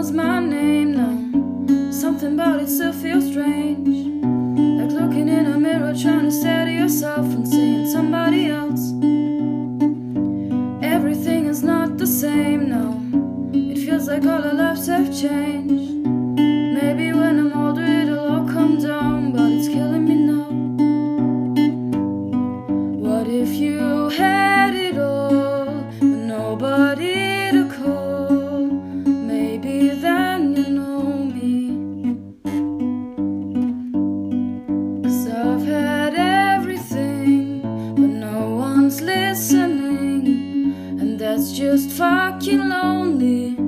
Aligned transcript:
knows 0.00 0.12
my 0.12 0.40
name 0.40 0.92
now. 0.94 1.92
Something 1.92 2.32
about 2.32 2.62
it 2.62 2.68
still 2.68 2.92
feels 2.92 3.26
strange. 3.26 4.06
Like 4.80 4.92
looking 4.92 5.28
in 5.28 5.44
a 5.44 5.58
mirror, 5.58 5.94
trying 5.94 6.24
to 6.24 6.30
stare 6.30 6.70
yourself 6.70 7.26
and 7.26 7.46
seeing 7.46 7.86
somebody 7.86 8.46
else. 8.46 8.92
Everything 10.82 11.44
is 11.44 11.62
not 11.62 11.98
the 11.98 12.06
same 12.06 12.70
now. 12.70 12.98
It 13.52 13.76
feels 13.84 14.08
like 14.08 14.24
all 14.24 14.42
our 14.42 14.54
lives 14.54 14.86
have 14.86 15.14
changed. 15.14 16.09
That's 41.40 41.52
just 41.52 41.90
fucking 41.92 42.68
lonely. 42.68 43.59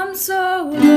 I'm 0.00 0.14
so. 0.14 0.89